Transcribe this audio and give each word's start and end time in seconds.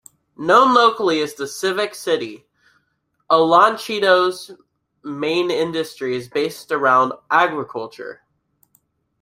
Known 0.35 0.73
locally 0.73 1.21
as 1.21 1.35
the 1.35 1.45
Civic 1.45 1.93
City, 1.93 2.47
Olanchito's 3.29 4.49
main 5.03 5.51
industry 5.51 6.15
is 6.15 6.27
based 6.27 6.71
around 6.71 7.13
agriculture. 7.29 8.23